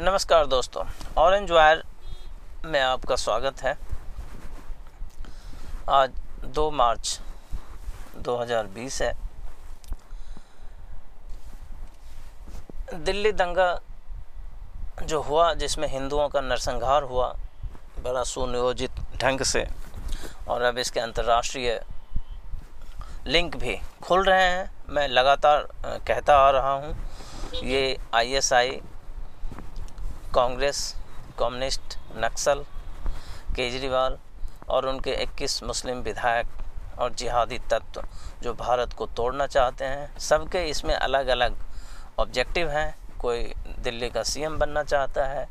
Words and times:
नमस्कार 0.00 0.46
दोस्तों 0.46 0.84
orange 1.18 1.50
wire 1.50 1.82
में 2.64 2.80
आपका 2.80 3.16
स्वागत 3.16 3.60
है। 3.62 3.76
आज 5.88 6.10
2 6.54 6.70
मार्च 6.70 7.20
2020 8.18 9.00
है। 9.02 9.12
दिल्ली 12.94 13.32
दंगा 13.32 13.68
जो 15.02 15.20
हुआ, 15.20 15.52
जिसमें 15.54 15.88
हिंदुओं 15.88 16.28
का 16.28 16.40
नरसंहार 16.40 17.02
हुआ, 17.02 17.28
बड़ा 17.98 18.22
सुनियोजित 18.24 19.00
ढंग 19.22 19.42
से, 19.44 19.66
और 20.48 20.62
अब 20.62 20.78
इसके 20.78 21.00
अंतर्राष्ट्रीय 21.00 21.80
लिंक 23.26 23.56
भी 23.56 23.80
खुल 24.02 24.24
रहे 24.24 24.44
हैं। 24.44 24.70
मैं 24.88 25.06
लगातार 25.08 25.68
कहता 25.84 26.38
आ 26.38 26.50
रहा 26.50 26.72
हूँ, 26.72 26.96
ये 27.54 27.98
आईएसआई 28.14 28.80
कांग्रेस, 30.34 30.94
कम्युनिस्ट 31.38 31.96
नक्सल, 32.16 32.64
केजरीवाल 33.56 34.18
और 34.68 34.86
उनके 34.86 35.12
21 35.22 35.62
मुस्लिम 35.62 36.02
विधायक 36.02 36.98
और 36.98 37.12
जिहादी 37.14 37.58
तत्व 37.70 38.02
जो 38.42 38.52
भारत 38.54 38.92
को 38.92 39.06
तोड़ना 39.08 39.46
चाहते 39.46 39.84
हैं। 39.84 40.18
सबके 40.20 40.64
इसमें 40.68 40.94
अलग 40.94 41.28
अलग 41.28 41.56
ऑब्जेक्टिव 42.18 42.68
हैं। 42.68 42.94
कोई 43.20 43.42
दिल्ली 43.78 44.10
का 44.10 44.22
सीएम 44.22 44.58
बनना 44.58 44.82
चाहता 44.84 45.24
है, 45.26 45.48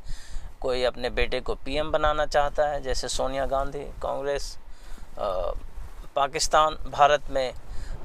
कोई 0.62 0.84
अपने 0.84 1.10
बेटे 1.10 1.40
को 1.40 1.55
पीएम 1.55 1.91
बनाना 1.91 2.26
चाहता 2.26 2.68
है, 2.68 2.82
जैसे 2.82 3.08
सोनिया 3.08 3.46
गांधी, 3.46 3.84
कांग्रेस 4.02 4.58
पाकिस्तान, 6.16 6.77
भारत 6.91 7.30
में 7.32 7.54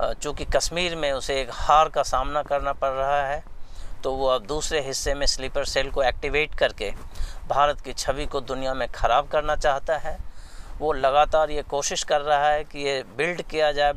चूँकि 0.01 0.45
कश्मीर 0.47 0.97
में 0.97 1.13
उसे 1.13 1.41
एक 1.41 1.49
हार 1.53 1.89
का 1.89 2.03
सामना 2.03 2.43
करना 2.43 2.73
पड़ 2.73 2.91
रहा 2.91 3.27
है। 3.27 3.43
तो 4.05 4.13
वो 4.13 4.27
अब 4.29 4.47
दूसरे 4.47 4.81
हिस्से 4.87 5.15
में 5.15 5.27
स्लीपर 5.27 5.65
सेल 5.65 5.91
को 5.91 6.03
एक्टिवेट 6.03 6.55
करके 6.55 6.91
भारत 7.49 7.81
की 7.81 7.93
छवि 7.95 8.27
को 8.27 8.41
दुनिया 8.43 8.75
में 8.75 8.87
ख़राब 8.93 9.29
करना 9.29 9.57
चाहता 9.57 9.97
है। 9.99 10.17
वो 10.81 10.93
लगातार 10.93 11.51
ये 11.51 11.63
कोशिश 11.63 12.03
कर 12.05 12.21
रहा 12.21 12.49
है 12.49 12.63
कि 12.65 12.79
ये 12.79 13.03
बिल्ड 13.17 13.43
किया 13.43 13.71
जाए 13.73 13.93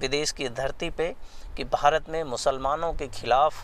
विदेश 0.00 0.32
की 0.32 0.48
धरती 0.50 0.90
पे 0.90 1.14
कि 1.56 1.64
भारत 1.64 2.08
में 2.08 2.22
मुसलमानों 2.24 2.92
के 2.92 3.06
ख़िलाफ़ 3.08 3.54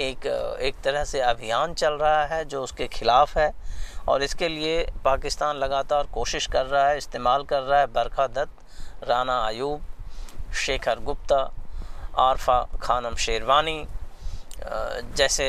एक 0.00 0.26
एक 0.62 0.74
तरह 0.84 1.04
से 1.04 1.20
अभियान 1.22 1.74
चल 1.74 1.92
रहा 1.94 2.24
है 2.26 2.44
जो 2.44 2.62
उसके 2.62 2.86
ख़िलाफ़ 2.88 3.38
है। 3.38 3.50
और 4.08 4.22
इसके 4.22 4.48
लिए 4.48 4.82
पाकिस्तान 5.04 5.56
लगातार 5.56 6.06
कोशिश 6.14 6.46
कर 6.46 6.66
रहा 6.66 6.88
है, 6.88 6.96
इस्तेमाल 6.98 7.42
कर 7.44 7.62
रहा 7.62 7.80
है 7.80 7.86
बरखा 7.92 8.26
दत्त 8.28 9.04
राना 9.08 9.38
आयूब 9.44 9.84
शेखर 10.56 10.98
गुप्ता, 11.00 11.40
आरफा 12.18 12.60
खानम 12.82 13.14
शेरवानी 13.16 13.84
जैसे 14.66 15.46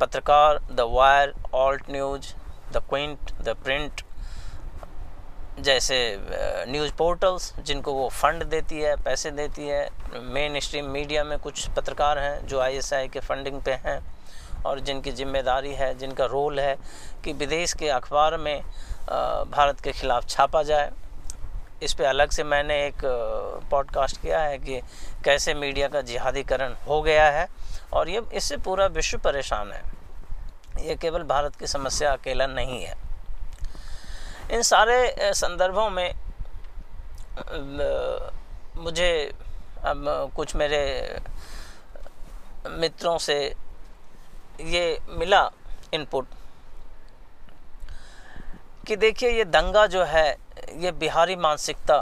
पत्रकार, 0.00 0.58
the 0.70 0.86
Wire, 0.90 1.32
Alt 1.54 1.90
News, 1.90 2.32
the 2.72 2.82
Quint, 2.88 3.30
the 3.42 3.56
Print, 3.64 4.02
जैसे 5.60 5.96
न्यूज़ 6.68 6.92
पोर्टल्स 6.94 7.52
जिनको 7.60 7.92
वो 7.92 8.08
फंड 8.10 8.44
देती 8.46 8.80
है, 8.80 8.94
पैसे 8.96 9.30
देती 9.30 9.66
है। 9.66 9.88
मेन 10.24 10.58
स्ट्रीम 10.60 10.84
मीडिया 10.86 11.24
में 11.24 11.38
कुछ 11.38 11.68
पत्रकार 11.76 12.18
हैं 12.18 12.46
जो 12.46 12.60
आईएसआई 12.60 13.08
के 13.08 13.20
फंडिंग 13.20 13.60
पे 13.62 13.72
हैं 13.84 14.00
और 14.66 14.80
जिनकी 14.80 15.12
ज़िम्मेदारी 15.12 15.74
है, 15.74 15.96
जिनका 15.98 16.24
रोल 16.26 16.60
है 16.60 16.76
कि 17.24 17.32
विदेश 17.32 17.72
के 17.72 17.88
अखबार 17.90 18.36
में 18.36 18.60
भारत 19.50 19.80
के 19.80 19.92
ख़िलाफ़ 19.92 20.26
छापा 20.26 20.62
जाए। 20.62 20.90
इस 21.82 21.92
पे 21.94 22.04
अलग 22.04 22.30
से 22.30 22.44
मैंने 22.44 22.74
एक 22.86 23.00
पॉडकास्ट 23.70 24.20
किया 24.22 24.40
है 24.40 24.58
कि 24.58 24.80
कैसे 25.24 25.54
मीडिया 25.54 25.88
का 25.88 26.00
जिहादीकरण 26.02 26.74
हो 26.86 27.00
गया 27.02 27.30
है 27.30 27.46
और 27.92 28.08
ये 28.08 28.22
इससे 28.34 28.56
पूरा 28.56 28.86
विश्व 28.86 29.18
परेशान 29.18 29.72
है। 29.72 29.82
ये 30.80 30.94
केवल 30.96 31.22
भारत 31.24 31.56
की 31.56 31.66
समस्या 31.66 32.12
अकेला 32.12 32.46
नहीं 32.46 32.82
है। 32.84 32.94
इन 34.52 34.62
सारे 34.62 35.32
संदर्भों 35.34 35.88
में 35.90 36.14
मुझे 38.76 39.10
अब 39.84 40.30
कुछ 40.36 40.54
मेरे 40.56 40.80
मित्रों 42.70 43.16
से 43.18 43.38
ये 44.60 44.98
मिला 45.08 45.48
इनपुट 45.94 46.26
कि 48.86 48.96
देखिए 48.96 49.30
ये 49.30 49.44
दंगा 49.44 49.86
जो 49.86 50.04
है, 50.04 50.28
ये 50.76 50.92
बिहारी 50.92 51.36
मानसिकता 51.36 51.96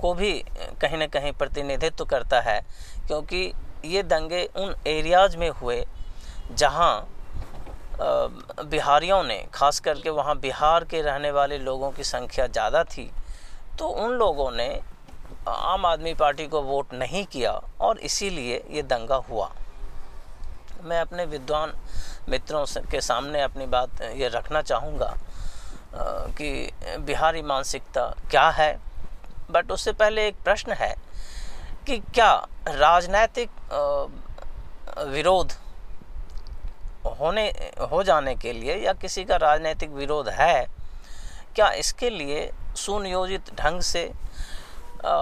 को 0.00 0.12
भी 0.14 0.32
कहीं 0.80 0.98
ना 0.98 1.06
कहीं 1.08 1.32
प्रतिनिधित्व 1.32 2.04
करता 2.06 2.40
है, 2.40 2.60
क्योंकि 3.06 3.52
ये 3.84 4.02
दंगे 4.04 4.44
उन 4.56 4.74
एरियाज़ 4.86 5.36
में 5.36 5.48
हुए 5.50 5.84
जहाँ 6.52 7.08
बिहारियों 8.00 9.22
ने, 9.24 9.44
खास 9.54 9.80
करके 9.80 10.10
वहाँ 10.10 10.38
बिहार 10.40 10.84
के 10.84 11.02
रहने 11.02 11.30
वाले 11.30 11.58
लोगों 11.58 11.90
की 11.90 12.04
संख्या 12.04 12.46
ज़्यादा 12.48 12.84
थी 12.86 13.10
तो 13.78 13.88
उन 14.04 14.12
लोगों 14.14 14.50
ने 14.52 14.68
आम 15.48 15.86
आदमी 15.86 16.14
पार्टी 16.14 16.46
को 16.46 16.62
वोट 16.62 16.92
नहीं 16.94 17.24
किया 17.26 17.52
और 17.80 17.98
इसीलिए 18.00 18.62
ये 18.70 18.82
दंगा 18.84 19.16
हुआ। 19.28 19.50
मैं 20.82 21.00
अपने 21.00 21.24
विद्वान 21.26 21.72
मित्रों 22.28 22.64
के 22.90 23.00
सामने 23.00 23.42
अपनी 23.42 23.66
बात 23.66 24.02
ये 24.16 24.28
रखना 24.28 24.62
चाहूँगा 24.62 25.16
कि 26.38 26.50
बिहारी 27.00 27.42
मानसिकता 27.42 28.06
क्या 28.30 28.48
है 28.50 28.72
बट 29.50 29.70
उससे 29.72 29.92
पहले 29.94 30.26
एक 30.28 30.36
प्रश्न 30.44 30.72
है 30.72 30.94
कि 31.86 31.98
क्या 32.14 32.32
राजनैतिक 32.68 33.50
विरोध 35.08 35.52
होने 37.20 37.46
हो 37.90 38.02
जाने 38.02 38.34
के 38.34 38.52
लिए 38.52 38.76
या 38.76 38.92
किसी 38.94 39.24
का 39.24 39.36
राजनैतिक 39.38 39.90
विरोध 39.92 40.28
है 40.30 40.66
क्या 41.56 41.70
इसके 41.74 42.10
लिए 42.10 42.50
सुनियोजित 42.76 43.54
ढंग 43.54 43.80
से 43.82 44.04
आ, 45.04 45.14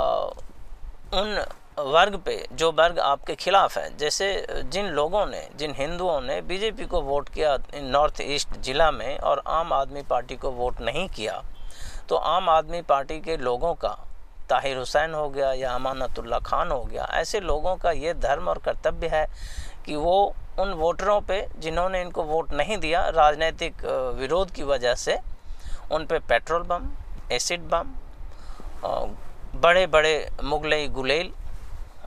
उन 1.12 1.44
वर्ग 1.78 2.16
पे 2.16 2.44
जो 2.52 2.70
वर्ग 2.72 2.98
आपके 2.98 3.34
खिलाफ 3.34 3.76
है 3.78 3.96
जैसे 3.96 4.30
जिन 4.72 4.86
लोगों 4.92 5.24
ने 5.26 5.46
जिन 5.56 5.74
हिंदुओं 5.74 6.20
ने 6.20 6.40
बीजेपी 6.42 6.84
को 6.84 7.00
वोट 7.02 7.28
किया 7.28 7.56
नॉर्थ 7.74 8.20
ईस्ट 8.20 8.56
ज़िला 8.58 8.90
में 8.90 9.18
और 9.18 9.42
आम 9.48 9.72
आदमी 9.72 10.02
पार्टी 10.02 10.36
को 10.36 10.50
वोट 10.52 10.80
नहीं 10.80 11.08
किया 11.08 11.42
तो 12.08 12.16
आम 12.16 12.48
आदमी 12.48 12.82
पार्टी 12.82 13.20
के 13.20 13.36
लोगों 13.38 13.74
का 13.74 13.96
ताहिर 14.50 14.76
हुसैन 14.76 15.14
हो 15.14 15.28
गया 15.30 15.52
या 15.52 15.72
अमानतुल्ला 15.74 16.38
खान 16.40 16.70
हो 16.70 16.82
गया, 16.82 17.04
ऐसे 17.12 17.40
लोगों 17.40 17.76
का 17.76 17.90
ये 17.92 18.14
धर्म 18.16 18.48
और 18.48 18.58
कर्तव्य 18.64 19.08
है 19.08 19.26
कि 19.86 19.96
वो 19.96 20.34
उन 20.60 20.72
वोटरों 20.74 21.20
पे 21.20 21.46
जिन्होंने 21.58 22.00
इनको 22.02 22.22
वोट 22.24 22.52
नहीं 22.52 22.76
दिया, 22.78 23.08
राजनीतिक 23.10 23.84
विरोध 24.16 24.50
की 24.50 24.62
वजह 24.64 24.94
से 24.96 25.18
उन 25.92 26.06
पे 26.06 26.18
पेट्रोल 26.20 26.62
बम, 26.62 26.88
एसिड 27.32 27.68
बम 27.70 27.94
बड़े 29.56 29.86
बड़े 29.86 30.30
मुगलई 30.44 30.88
गुलेल 30.88 31.32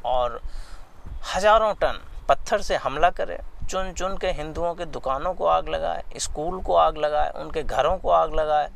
और 0.05 0.41
हज़ारों 1.35 1.73
टन 1.81 1.99
पत्थर 2.29 2.61
से 2.61 2.75
हमला 2.77 3.09
करे 3.11 3.37
चुन 3.69 3.91
चुन 3.93 4.17
के 4.17 4.27
हिंदुओं 4.31 4.73
के 4.75 4.85
दुकानों 4.87 5.33
को 5.33 5.45
आग 5.47 5.69
लगाए, 5.69 6.03
स्कूल 6.17 6.61
को 6.61 6.75
आग 6.75 6.97
लगाए, 6.97 7.29
उनके 7.35 7.63
घरों 7.63 7.97
को 7.97 8.09
आग 8.11 8.33
लगाए 8.35 8.69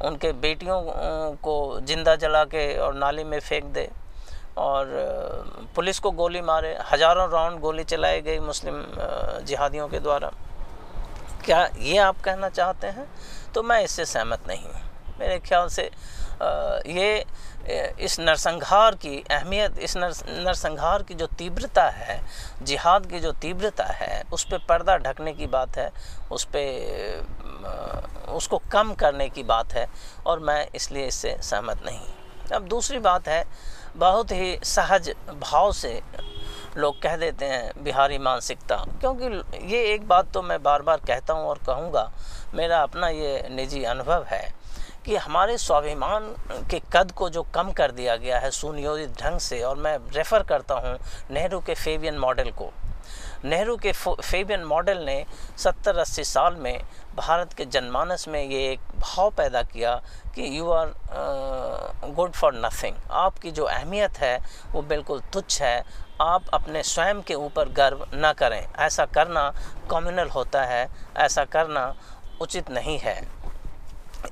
उनके 0.00 0.32
बेटियों 0.34 0.80
को 1.42 1.80
ज़िंदा 1.80 2.14
जला 2.16 2.44
के 2.44 2.66
और 2.78 2.94
नाली 2.94 3.24
में 3.24 3.38
फेंक 3.40 3.64
दे 3.64 3.88
और 4.58 4.90
पुलिस 5.74 5.98
को 5.98 6.10
गोली 6.12 6.40
मारे। 6.42 6.76
हज़ारों 6.90 7.30
राउंड 7.30 7.60
गोली 7.60 7.84
चलाई 7.84 8.20
गई 8.20 8.38
मुस्लिम 8.40 8.84
जिहादियों 9.46 9.88
के 9.88 10.00
द्वारा। 10.00 10.30
क्या 11.44 11.68
ये 11.78 11.96
आप 11.98 12.20
कहना 12.20 12.48
चाहते 12.48 12.86
हैं? 12.88 13.06
तो 13.54 13.62
मैं 13.62 13.82
इससे 13.84 14.04
सहमत 14.04 14.48
नहीं 14.48 14.64
हूँ। 14.64 14.80
मेरे 15.18 15.38
ख्याल 15.38 15.68
से 15.68 15.90
ये 16.90 17.24
इस 18.00 18.18
नरसंहार 18.20 18.94
की 18.94 19.22
अहमियत, 19.30 19.78
इस 19.78 19.96
नर, 19.96 20.12
नरसंहार 20.28 21.02
की 21.02 21.14
जो 21.14 21.26
तीव्रता 21.38 21.84
है, 21.90 22.20
जिहाद 22.62 23.06
की 23.06 23.20
जो 23.20 23.32
तीव्रता 23.32 23.84
है, 23.84 24.22
उस 24.32 24.44
पर 24.44 24.58
पर्दा 24.68 24.96
ढकने 24.98 25.32
की 25.32 25.46
बात 25.46 25.76
है, 25.76 25.90
उस 26.30 26.44
पर 26.44 27.43
उसको 28.30 28.58
कम 28.72 28.92
करने 28.94 29.28
की 29.28 29.42
बात 29.44 29.72
है 29.72 29.86
और 30.26 30.38
मैं 30.40 30.66
इसलिए 30.74 31.06
इससे 31.06 31.36
सहमत 31.42 31.84
नहीं। 31.86 32.52
अब 32.52 32.66
दूसरी 32.68 32.98
बात 32.98 33.28
है, 33.28 33.44
बहुत 33.96 34.32
ही 34.32 34.58
सहज 34.64 35.10
भाव 35.40 35.72
से 35.72 36.00
लोग 36.76 37.00
कह 37.02 37.16
देते 37.16 37.44
हैं 37.44 37.84
बिहारी 37.84 38.18
मानसिकता, 38.18 38.76
क्योंकि 39.00 39.68
ये 39.72 39.82
एक 39.92 40.06
बात 40.08 40.32
तो 40.32 40.42
मैं 40.42 40.62
बार 40.62 40.82
बार 40.82 41.00
कहता 41.06 41.34
हूँ 41.34 41.46
और 41.48 41.58
कहूँगा, 41.66 42.10
मेरा 42.54 42.82
अपना 42.82 43.08
ये 43.08 43.48
निजी 43.50 43.82
अनुभव 43.84 44.24
है 44.28 44.54
कि 45.04 45.16
हमारे 45.16 45.56
स्वाभिमान 45.58 46.34
के 46.70 46.80
कद 46.92 47.12
को 47.12 47.28
जो 47.30 47.42
कम 47.54 47.70
कर 47.72 47.90
दिया 47.92 48.16
गया 48.16 48.38
है 48.38 48.50
सुनियोजित 48.50 49.20
ढंग 49.20 49.38
से, 49.38 49.62
और 49.62 49.76
मैं 49.76 49.98
रेफ़र 50.14 50.42
करता 50.42 50.74
हूँ 50.76 50.98
नेहरू 51.30 51.60
के 51.60 51.74
फेवियन 51.74 52.18
मॉडल 52.18 52.50
को। 52.52 52.70
नेहरू 53.44 53.76
के 53.76 53.92
फेबियन 53.92 54.64
मॉडल 54.64 54.98
ने 54.98 55.24
70-80 55.58 56.24
साल 56.24 56.54
में 56.56 56.80
भारत 57.16 57.52
के 57.52 57.64
जनमानस 57.64 58.26
में 58.28 58.42
ये 58.42 58.60
एक 58.72 58.80
भाव 58.98 59.30
पैदा 59.30 59.62
किया 59.62 59.94
कि 60.34 60.58
you 60.58 60.70
are 60.70 60.92
good 62.14 62.32
for 62.32 62.54
nothing 62.54 62.96
आपकी 63.10 63.50
जो 63.50 63.64
अहमियत 63.64 64.18
है, 64.18 64.38
वो 64.72 64.82
बिल्कुल 64.82 65.20
तुच्छ 65.32 65.62
है। 65.62 65.84
आप 66.20 66.48
अपने 66.54 66.82
स्वयं 66.82 67.20
के 67.22 67.34
ऊपर 67.34 67.68
गर्व 67.68 68.06
न 68.14 68.32
करें। 68.38 68.66
ऐसा 68.78 69.04
करना 69.06 69.48
कम्युनल 69.90 70.28
होता 70.30 70.62
है, 70.64 70.88
ऐसा 71.16 71.44
करना 71.44 71.94
उचित 72.40 72.70
नहीं 72.70 72.98
है। 72.98 73.20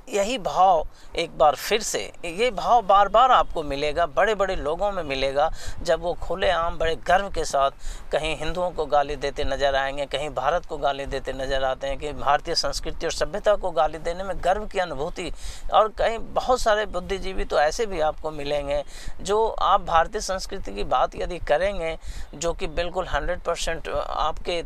यही 0.09 0.37
भाव 0.37 0.87
एक 1.15 1.37
बार 1.37 1.55
फिर 1.55 1.81
से, 1.81 1.99
ये 2.25 2.49
भाव 2.51 2.81
बार 2.81 3.09
बार 3.09 3.31
आपको 3.31 3.63
मिलेगा 3.63 4.05
बड़े 4.07 4.35
बड़े 4.35 4.55
लोगों 4.55 4.91
में 4.91 5.01
मिलेगा, 5.03 5.49
जब 5.83 6.01
वो 6.01 6.13
खुले 6.21 6.49
आम, 6.49 6.77
बड़े 6.77 6.95
गर्व 7.07 7.29
के 7.29 7.43
साथ 7.45 7.71
कहीं 8.11 8.35
हिंदुओं 8.37 8.69
को 8.71 8.85
गाली 8.85 9.15
देते 9.15 9.43
नज़र 9.43 9.75
आएँगे, 9.75 10.05
कहीं 10.05 10.29
भारत 10.29 10.65
को 10.65 10.77
गाली 10.77 11.05
देते 11.05 11.33
नज़र 11.33 11.63
आते 11.63 11.87
हैं 11.87 11.97
कि 11.99 12.11
भारतीय 12.13 12.55
संस्कृति 12.55 13.05
और 13.05 13.11
सभ्यता 13.11 13.55
को 13.55 13.71
गाली 13.71 13.97
देने 13.99 14.23
में 14.23 14.35
गर्व 14.43 14.65
की 14.67 14.79
अनुभूति 14.79 15.31
और 15.73 15.87
कहीं 15.97 16.17
बहुत 16.33 16.61
सारे 16.61 16.85
बुद्धिजीवी 16.85 17.45
तो 17.45 17.59
ऐसे 17.59 17.85
भी 17.85 17.99
आपको 18.01 18.31
मिलेंगे, 18.31 18.83
जो 19.21 19.47
आप 19.47 19.81
भारतीय 19.85 20.21
संस्कृति 20.21 20.73
की 20.75 20.83
बात 20.85 21.15
यदि 21.15 21.39
करेंगे, 21.39 21.97
जो 22.35 22.53
कि 22.53 22.67
बिल्कुल 22.69 23.07
हंड्रेड 23.07 23.41
परसेंट 23.41 23.87
आपके 23.87 24.61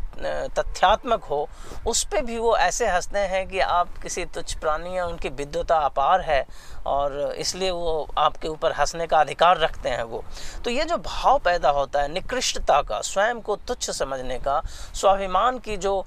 तथ्यात्मक 0.58 1.24
हो, 1.24 1.48
उस 1.88 2.04
पर 2.04 2.26
भी 2.26 2.38
वो 2.38 2.56
ऐसे 2.58 2.88
हँसते 2.88 3.20
हैं 3.20 3.48
कि 3.48 3.60
आप 3.60 3.98
किसी 3.98 4.26
तुच्छ 4.28 4.54
प्राणी 4.58 4.98
या 4.98 5.06
उनकी 5.18 5.30
विद्वता 5.36 5.76
अपार 5.82 6.22
है 6.22 6.46
और 6.88 7.36
इसलिए 7.38 7.70
वो 7.72 8.08
आपके 8.18 8.48
ऊपर 8.48 8.72
हंसने 8.72 9.08
का 9.08 9.20
अधिकार 9.20 9.58
रखते 9.60 9.90
हैं 9.90 10.04
वो। 10.04 10.24
तो 10.64 10.70
ये 10.70 10.84
जो 10.86 10.98
भाव 10.98 11.40
पैदा 11.46 11.70
होता 11.70 12.02
है, 12.02 12.12
निकृष्टता 12.14 12.82
का, 12.82 13.02
स्वयं 13.02 13.40
को 13.42 13.56
तुच्छ 13.68 13.90
समझने 13.92 14.38
का, 14.40 14.62
स्वाभिमान 14.94 15.58
की 15.60 15.78
जो 15.78 16.06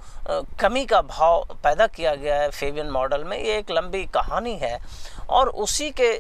कमी 0.60 0.84
का 0.86 1.00
भाव 1.02 1.44
पैदा 1.64 1.86
किया 1.88 2.14
गया 2.14 2.40
है 2.40 2.50
फेवियन 2.50 2.90
मॉडल 2.90 3.24
में, 3.24 3.36
ये 3.38 3.58
एक 3.58 3.70
लंबी 3.70 4.04
कहानी 4.14 4.56
है 4.56 4.78
और 5.30 5.48
उसी 5.58 5.90
के 6.00 6.10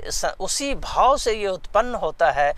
उसी 0.40 0.74
भाव 0.74 1.16
से 1.16 1.34
ये 1.34 1.48
उत्पन्न 1.48 1.94
होता 1.94 2.30
है 2.30 2.52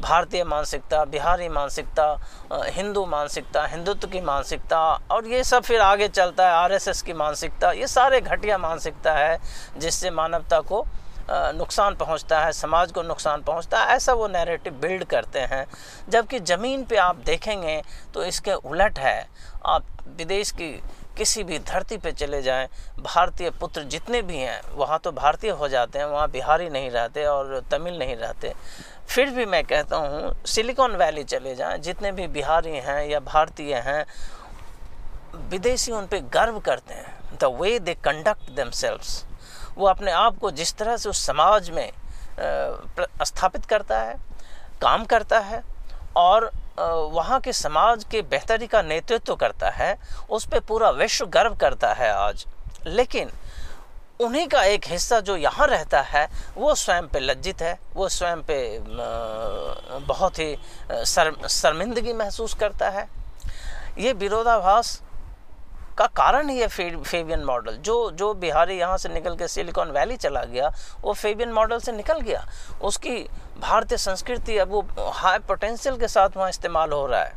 भारतीय 0.00 0.44
मानसिकता, 0.44 1.04
बिहारी 1.06 1.48
मानसिकता 1.48 2.04
हिंदू 2.52 3.04
मानसिकता, 3.06 3.64
हिंदुत्व 3.66 4.08
की 4.08 4.20
मानसिकता 4.22 4.80
और 5.10 5.26
ये 5.26 5.42
सब 5.44 5.62
फिर 5.62 5.80
आगे 5.80 6.08
चलता 6.10 6.46
है, 6.46 6.54
आरएसएस 6.54 7.02
की 7.02 7.12
मानसिकता, 7.14 7.72
ये 7.72 7.86
सारे 7.88 8.20
घटिया 8.20 8.58
मानसिकता 8.58 9.12
है 9.14 9.38
जिससे 9.78 10.10
मानवता 10.12 10.60
को 10.62 10.84
नुकसान 11.30 11.96
पहुँचता 11.96 12.38
है, 12.40 12.52
समाज 12.52 12.92
को 12.92 13.02
नुकसान 13.02 13.42
पहुँचता 13.42 13.80
है, 13.80 13.96
ऐसा 13.96 14.12
वो 14.12 14.28
नैरेटिव 14.28 14.72
बिल्ड 14.82 15.04
करते 15.06 15.38
हैं। 15.40 15.64
जबकि 16.10 16.40
ज़मीन 16.40 16.84
पे 16.84 16.96
आप 16.98 17.16
देखेंगे 17.26 17.82
तो 18.14 18.24
इसके 18.24 18.52
उलट 18.52 18.98
है। 18.98 19.28
आप 19.66 19.84
विदेश 20.16 20.50
की 20.52 20.70
किसी 21.16 21.42
भी 21.44 21.58
धरती 21.60 21.96
पे 21.98 22.10
चले 22.12 22.40
जाएँ, 22.42 22.66
भारतीय 22.98 23.50
पुत्र 23.50 23.82
जितने 23.84 24.20
भी 24.22 24.36
हैं, 24.36 24.60
वहाँ 24.74 24.98
तो 24.98 25.12
भारतीय 25.12 25.50
हो 25.50 25.68
जाते 25.68 25.98
हैं, 25.98 26.06
वहाँ 26.06 26.30
बिहारी 26.30 26.68
नहीं 26.70 26.90
रहते 26.90 27.24
और 27.26 27.60
तमिल 27.70 27.98
नहीं 27.98 28.16
रहते। 28.16 28.52
फिर 29.10 29.30
भी 29.30 29.44
मैं 29.46 29.62
कहता 29.64 29.96
हूँ 29.96 30.34
सिलिकॉन 30.46 30.92
वैली 30.96 31.22
चले 31.24 31.54
जाएँ, 31.54 31.78
जितने 31.78 32.12
भी 32.12 32.26
बिहारी 32.28 32.76
हैं 32.78 33.06
या 33.06 33.20
भारतीय 33.20 33.74
हैं, 33.76 34.04
विदेशी 35.50 35.92
उन 35.92 36.06
पर 36.06 36.18
गर्व 36.34 36.58
करते 36.60 36.94
हैं। 36.94 37.38
द 37.38 37.44
वे 37.60 37.78
दे 37.78 37.94
कंडक्ट 38.04 38.50
दम 38.56 38.70
वो 39.76 39.86
अपने 39.86 40.10
आप 40.12 40.38
को 40.38 40.50
जिस 40.50 40.76
तरह 40.76 40.96
से 40.96 41.08
उस 41.08 41.24
समाज 41.26 41.70
में 41.70 41.90
स्थापित 42.40 43.64
करता 43.64 43.98
है, 44.00 44.14
काम 44.82 45.04
करता 45.04 45.38
है, 45.40 45.62
और 46.16 46.50
वहाँ 46.78 47.40
के 47.40 47.52
समाज 47.52 48.04
के 48.04 48.22
बेहतरी 48.22 48.66
का 48.66 48.82
नेतृत्व 48.82 49.34
करता 49.36 49.70
है, 49.70 49.96
उस 50.30 50.46
पर 50.48 50.60
पूरा 50.60 50.90
विश्व 50.92 51.26
गर्व 51.28 51.54
करता 51.56 51.92
है 51.94 52.10
आज। 52.10 52.46
लेकिन 52.86 53.30
उन्हीं 54.20 54.46
का 54.48 54.62
एक 54.64 54.84
हिस्सा 54.86 55.18
जो 55.20 55.36
यहाँ 55.36 55.66
रहता 55.66 56.00
है, 56.02 56.28
वो 56.56 56.74
स्वयं 56.74 57.06
पे 57.08 57.20
लज्जित 57.20 57.62
है, 57.62 57.78
वो 57.94 58.08
स्वयं 58.08 58.42
पे 58.50 58.78
बहुत 60.06 60.38
ही 60.38 60.56
शर्म, 61.06 61.46
शर्मिंदगी 61.48 62.12
महसूस 62.12 62.54
करता 62.54 62.88
है। 62.90 63.08
ये 63.98 64.12
विरोधाभास 64.14 65.00
का 65.98 66.06
कारण 66.06 66.48
ही 66.48 66.58
है 66.58 66.66
फेबियन 66.68 67.44
मॉडल। 67.44 67.76
जो 67.78 68.10
जो 68.10 68.32
बिहारी 68.34 68.78
यहाँ 68.78 68.98
से 68.98 69.08
निकल 69.08 69.36
के 69.36 69.48
सिलिकॉन 69.48 69.90
वैली 69.90 70.16
चला 70.16 70.44
गया, 70.44 70.72
वो 71.00 71.12
फेबियन 71.12 71.52
मॉडल 71.52 71.78
से 71.78 71.92
निकल 71.92 72.20
गया। 72.20 72.46
उसकी 72.82 73.16
भारतीय 73.60 73.98
संस्कृति 73.98 74.58
अब 74.58 74.70
वो 74.70 74.86
हाई 74.98 75.38
पोटेंशियल 75.48 75.96
के 75.96 76.08
साथ 76.08 76.36
वहाँ 76.36 76.48
इस्तेमाल 76.50 76.92
हो 76.92 77.06
रहा 77.06 77.22
है। 77.22 77.34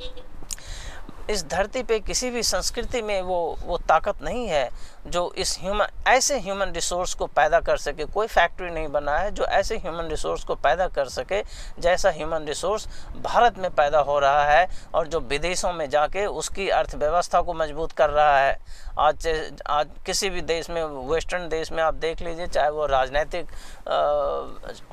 इस 1.30 1.46
धरती 1.48 1.84
पे 1.84 2.00
किसी 2.00 2.30
भी 2.32 2.44
संस्कृति 2.44 3.02
में 3.02 3.22
वो 3.22 3.58
वो 3.64 3.78
ताकत 3.88 4.22
नहीं 4.24 4.48
है 4.48 4.70
जो 5.08 5.32
इस 5.38 5.58
ह्यूमन 5.62 5.88
ऐसे 6.08 6.38
ह्यूमन 6.40 6.72
रिसोर्स 6.74 7.14
को 7.14 7.26
पैदा 7.30 7.60
कर 7.60 7.78
सके। 7.78 8.06
कोई 8.06 8.28
फैक्ट्री 8.28 8.70
नहीं 8.70 8.88
बना 8.88 9.18
है 9.18 9.32
जो 9.32 9.46
ऐसे 9.46 9.78
ह्यूमन 9.78 10.08
रिसोर्स 10.10 10.44
को 10.44 10.56
पैदा 10.58 10.88
कर 10.90 11.10
सके, 11.10 11.42
जैसा 11.80 12.10
ह्यूमन 12.10 12.46
रिसोर्स 12.48 12.88
भारत 13.24 13.58
में 13.58 13.70
पैदा 13.72 14.00
हो 14.02 14.18
रहा 14.20 14.46
है 14.46 14.68
और 14.96 15.08
जो 15.08 15.20
विदेशों 15.22 15.74
में 15.74 15.90
जाके 15.90 16.26
उसकी 16.26 16.70
अर्थव्यवस्था 16.72 17.42
को 17.42 17.54
मज़बूत 17.54 17.92
कर 17.92 18.10
रहा 18.10 18.40
है। 18.40 18.58
आज 19.00 19.28
आज 19.68 19.90
किसी 20.06 20.30
भी 20.30 20.42
देश 20.44 20.70
में 20.70 20.84
वेस्टर्न 20.84 21.48
देश 21.50 21.72
में 21.72 21.82
आप 21.84 21.94
देख 21.96 22.22
लीजिए, 22.22 22.48
चाहे 22.48 22.70
वो 22.70 22.86
राजनीतिक 22.86 23.48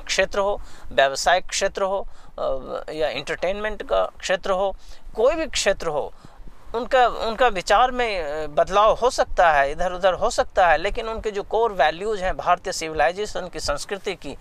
क्षेत्र 0.05 0.39
हो, 0.39 0.59
व्यावसायिक 0.91 1.45
क्षेत्र 1.47 1.83
हो 1.83 2.07
या 2.91 3.09
इंटरटेनमेंट 3.09 3.83
का 3.83 4.03
क्षेत्र 4.19 4.51
हो, 4.51 4.75
कोई 5.15 5.35
भी 5.35 5.45
क्षेत्र 5.47 5.87
हो 5.87 6.11
उनका 6.75 7.05
उनका 7.27 7.47
विचार 7.47 7.91
में 7.91 8.55
बदलाव 8.55 8.93
हो 8.95 9.09
सकता 9.09 9.49
है 9.51 9.71
इधर 9.71 9.91
उधर 9.91 10.13
हो 10.13 10.29
सकता 10.29 10.67
है, 10.67 10.77
लेकिन 10.77 11.07
उनके 11.07 11.31
जो 11.31 11.43
कोर 11.43 11.73
वैल्यूज़ 11.73 12.23
हैं, 12.23 12.35
भारतीय 12.37 12.73
सिविलाइजेशन 12.73 13.47
की, 13.47 13.59
संस्कृति 13.59 14.15
की, 14.15 14.35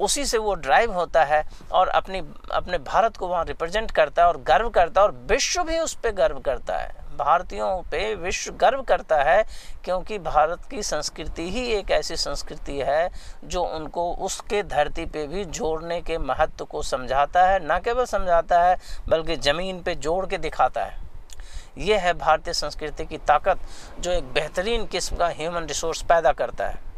उसी 0.00 0.24
से 0.24 0.38
वो 0.38 0.54
ड्राइव 0.54 0.92
होता 0.92 1.24
है 1.24 1.42
और 1.72 1.88
अपनी, 1.88 2.22
अपने 2.52 2.78
भारत 2.78 3.16
को 3.16 3.28
वहाँ 3.28 3.44
रिप्रेजेंट 3.44 3.90
करता 3.90 4.22
है 4.22 4.28
और 4.28 4.42
गर्व 4.42 4.68
करता 4.68 5.00
है 5.00 5.06
और 5.06 5.14
विश्व 5.30 5.62
भी 5.62 5.78
उस 5.78 5.94
पर 5.94 6.10
गर्व 6.12 6.38
करता 6.38 6.76
है। 6.76 6.98
भारतीयों 7.18 7.82
पे 7.82 8.14
विश्व 8.14 8.52
गर्व 8.52 8.82
करता 8.82 9.22
है 9.22 9.42
क्योंकि 9.84 10.18
भारत 10.18 10.64
की 10.70 10.82
संस्कृति 10.82 11.50
ही 11.50 11.64
एक 11.72 11.90
ऐसी 11.90 12.16
संस्कृति 12.16 12.78
है 12.78 13.10
जो 13.44 13.62
उनको 13.64 14.12
उसके 14.14 14.62
धरती 14.62 15.04
पे 15.06 15.26
भी 15.26 15.44
जोड़ने 15.44 16.00
के 16.00 16.18
महत्व 16.18 16.64
को 16.64 16.82
समझाता 16.82 17.46
है, 17.46 17.60
न 17.64 17.78
केवल 17.78 18.04
समझाता 18.04 18.62
है, 18.62 18.76
बल्कि 19.08 19.36
ज़मीन 19.36 19.82
पे 19.82 19.94
जोड़ 19.94 20.26
के 20.26 20.38
दिखाता 20.38 20.84
है। 20.84 21.09
ये 21.78 21.96
है 21.96 22.12
भारतीय 22.14 22.54
संस्कृति 22.54 23.04
की 23.04 23.18
ताकत, 23.18 23.58
जो 24.00 24.10
एक 24.10 24.32
बेहतरीन 24.32 24.86
किस्म 24.86 25.16
का 25.16 25.28
ह्यूमन 25.30 25.66
रिसोर्स 25.66 26.02
पैदा 26.02 26.32
करता 26.32 26.66
है। 26.66 26.88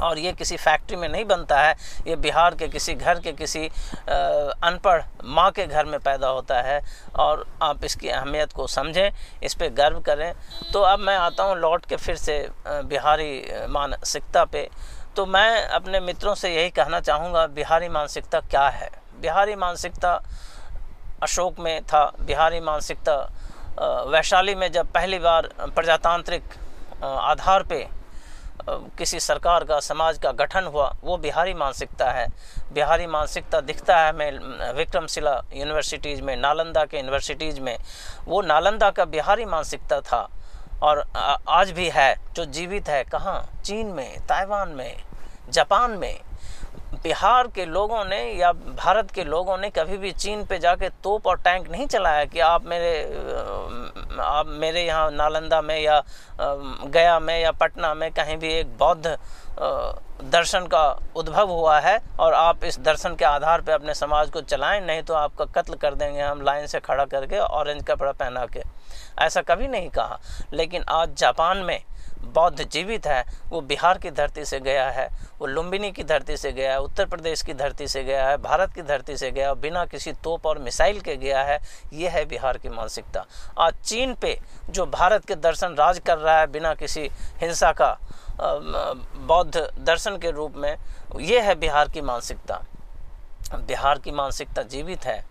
और 0.00 0.18
ये 0.18 0.32
किसी 0.32 0.56
फैक्ट्री 0.56 0.96
में 0.96 1.08
नहीं 1.08 1.24
बनता 1.24 1.60
है, 1.60 1.74
ये 2.06 2.16
बिहार 2.16 2.54
के 2.54 2.66
किसी 2.68 2.94
घर 2.94 3.20
के 3.20 3.32
किसी 3.32 3.66
अनपढ़ 3.66 5.02
माँ 5.24 5.50
के 5.50 5.66
घर 5.66 5.84
में 5.84 5.98
पैदा 6.00 6.28
होता 6.28 6.60
है। 6.62 6.80
और 7.16 7.46
आप 7.62 7.84
इसकी 7.84 8.08
अहमियत 8.08 8.52
को 8.52 8.66
समझें, 8.66 9.10
इस 9.42 9.54
पर 9.54 9.68
गर्व 9.74 10.00
करें। 10.00 10.32
तो 10.72 10.80
अब 10.82 10.98
मैं 10.98 11.16
आता 11.16 11.44
हूँ 11.44 11.56
लौट 11.56 11.86
के 11.86 11.96
फिर 11.96 12.16
से 12.16 12.38
बिहारी 12.66 13.66
मानसिकता 13.68 14.44
पे। 14.44 14.68
तो 15.16 15.26
मैं 15.26 15.64
अपने 15.64 16.00
मित्रों 16.00 16.34
से 16.34 16.54
यही 16.54 16.70
कहना 16.70 17.00
चाहूँगा, 17.00 17.46
बिहारी 17.48 17.88
मानसिकता 17.88 18.40
क्या 18.40 18.68
है? 18.68 18.90
बिहारी 19.20 19.54
मानसिकता 19.56 20.20
अशोक 21.22 21.58
में 21.60 21.82
था, 21.82 22.04
बिहारी 22.20 22.60
मानसिकता 22.60 23.16
वैशाली 24.08 24.54
में 24.54 24.70
जब 24.72 24.92
पहली 24.92 25.18
बार 25.18 25.48
प्रजातांत्रिक 25.74 26.42
आधार 27.02 27.62
पे 27.62 27.86
किसी 28.98 29.20
सरकार 29.20 29.64
का, 29.64 29.78
समाज 29.80 30.18
का 30.18 30.32
गठन 30.32 30.64
हुआ, 30.64 30.88
वो 31.04 31.16
बिहारी 31.16 31.54
मानसिकता 31.54 32.10
है। 32.10 32.26
बिहारी 32.72 33.06
मानसिकता 33.06 33.60
दिखता 33.60 33.96
है 33.96 34.08
हमें 34.08 34.72
विक्रमशिला 34.74 35.40
यूनिवर्सिटीज़ 35.54 36.22
में, 36.22 36.36
नालंदा 36.36 36.84
के 36.84 36.96
यूनिवर्सिटीज़ 36.96 37.60
में। 37.60 37.76
वो 38.24 38.40
नालंदा 38.42 38.90
का 38.90 39.04
बिहारी 39.04 39.44
मानसिकता 39.44 40.00
था 40.00 40.28
और 40.82 41.04
आज 41.48 41.70
भी 41.70 41.88
है, 41.88 42.14
जो 42.34 42.44
जीवित 42.44 42.88
है 42.88 43.02
कहाँ? 43.04 43.48
चीन 43.64 43.86
में, 43.86 44.26
ताइवान 44.26 44.68
में, 44.68 45.02
जापान 45.50 45.90
में। 45.90 46.20
बिहार 47.02 47.46
के 47.46 47.64
लोगों 47.66 48.04
ने 48.04 48.22
या 48.32 48.52
भारत 48.52 49.10
के 49.10 49.24
लोगों 49.24 49.56
ने 49.58 49.70
कभी 49.70 49.96
भी 49.96 50.10
चीन 50.12 50.44
पे 50.44 50.58
जाके 50.58 50.88
तोप 51.04 51.26
और 51.26 51.36
टैंक 51.40 51.70
नहीं 51.70 51.86
चलाया 51.86 52.24
कि 52.24 52.40
आप 52.40 52.64
मेरे 52.66 52.92
आप 54.20 54.46
मेरे 54.60 54.82
यहाँ 54.86 55.10
नालंदा 55.10 55.60
में 55.62 55.78
या 55.80 56.02
गया 56.40 57.18
में 57.20 57.38
या 57.40 57.50
पटना 57.52 57.92
में 57.94 58.10
कहीं 58.12 58.36
भी 58.36 58.52
एक 58.52 58.76
बौद्ध 58.78 59.16
दर्शन 60.32 60.66
का 60.66 60.86
उद्भव 61.16 61.50
हुआ 61.50 61.78
है 61.80 61.98
और 62.20 62.34
आप 62.34 62.64
इस 62.64 62.78
दर्शन 62.80 63.14
के 63.14 63.24
आधार 63.24 63.60
पे 63.60 63.72
अपने 63.72 63.94
समाज 63.94 64.30
को 64.30 64.40
चलाएँ, 64.40 64.80
नहीं 64.80 65.02
तो 65.02 65.14
आपका 65.14 65.44
कत्ल 65.56 65.74
कर 65.74 65.94
देंगे 65.94 66.20
हम 66.20 66.42
लाइन 66.42 66.66
से 66.66 66.80
खड़ा 66.80 67.04
करके 67.04 67.38
ऑरेंज 67.38 67.82
कपड़ा 67.84 68.12
पहना 68.12 68.44
के। 68.46 68.62
ऐसा 69.18 69.42
कभी 69.42 69.68
नहीं 69.68 69.88
कहा। 69.90 70.18
लेकिन 70.52 70.84
आज 70.88 71.14
जापान 71.18 71.58
में 71.58 71.80
बौद्ध 72.24 72.62
जीवित 72.62 73.06
है, 73.06 73.24
वो 73.48 73.60
बिहार 73.60 73.98
की 73.98 74.10
धरती 74.10 74.44
से 74.44 74.58
गया 74.60 74.88
है, 74.90 75.08
वो 75.38 75.46
लुम्बिनी 75.46 75.90
की 75.92 76.04
धरती 76.04 76.36
से 76.36 76.52
गया 76.52 76.72
है, 76.72 76.80
उत्तर 76.80 77.06
प्रदेश 77.06 77.42
की 77.42 77.54
धरती 77.54 77.88
से 77.88 78.02
गया 78.04 78.28
है, 78.28 78.36
भारत 78.38 78.74
की 78.74 78.82
धरती 78.82 79.16
से 79.16 79.30
गया 79.30 79.48
और 79.50 79.58
बिना 79.58 79.84
किसी 79.86 80.12
तोप 80.14 80.46
और 80.46 80.58
मिसाइल 80.58 81.00
के 81.00 81.16
गया 81.16 81.42
है, 81.42 81.58
ये 81.92 82.08
है 82.08 82.24
बिहार 82.24 82.58
की 82.58 82.68
मानसिकता। 82.68 83.24
आज 83.58 83.74
चीन 83.84 84.14
पे 84.14 84.38
जो 84.70 84.86
भारत 84.86 85.24
के 85.24 85.34
दर्शन 85.36 85.74
राज 85.74 85.98
कर 85.98 86.18
रहा 86.18 86.38
है 86.40 86.46
बिना 86.46 86.74
किसी 86.74 87.08
हिंसा 87.40 87.72
का 87.72 87.96
बौद्ध 88.40 89.68
दर्शन 89.78 90.16
के 90.16 90.30
रूप 90.30 90.56
में, 90.56 90.76
ये 91.20 91.40
है 91.40 91.54
बिहार 91.54 91.88
की 91.88 92.00
मानसिकता। 92.00 92.62
बिहार 93.56 93.98
की 93.98 94.10
मानसिकता 94.10 94.62
जीवित 94.64 95.04
है, 95.04 95.24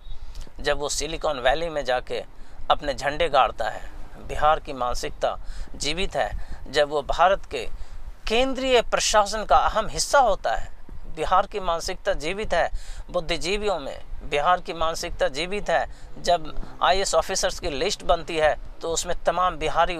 जब 0.59 0.79
वो 0.79 0.89
सिलिकॉन 0.89 1.39
वैली 1.39 1.69
में 1.69 1.83
जाके 1.85 2.23
अपने 2.69 2.93
झंडे 2.93 3.29
गाड़ता 3.29 3.69
है, 3.69 3.81
बिहार 4.27 4.59
की 4.59 4.73
मानसिकता 4.73 5.37
जीवित 5.75 6.15
है। 6.15 6.31
जब 6.69 6.89
वो 6.89 7.01
भारत 7.01 7.45
के 7.45 7.67
केंद्रीय 8.27 8.81
प्रशासन 8.81 9.45
का 9.45 9.57
अहम 9.57 9.87
हिस्सा 9.87 10.19
होता 10.19 10.55
है, 10.55 10.69
बिहार 11.15 11.47
की 11.47 11.59
मानसिकता 11.59 12.13
जीवित 12.13 12.53
है, 12.53 12.69
बुद्धिजीवियों 13.11 13.79
में 13.79 13.99
बिहार 14.29 14.61
की 14.61 14.73
मानसिकता 14.75 15.27
जीवित 15.29 15.69
है। 15.69 15.85
जब 16.19 16.53
आईएएस 16.83 17.13
ऑफिसर्स 17.15 17.59
की 17.59 17.69
लिस्ट 17.69 18.03
बनती 18.03 18.37
है 18.37 18.55
तो 18.81 18.89
उसमें 18.89 19.15
तमाम 19.25 19.55
बिहारी 19.57 19.97